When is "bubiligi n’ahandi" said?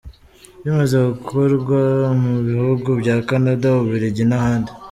3.83-4.69